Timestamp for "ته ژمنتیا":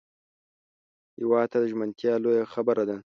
1.51-2.13